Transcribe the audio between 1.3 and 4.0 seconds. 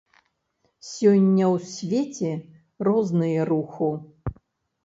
ў свеце розныя руху.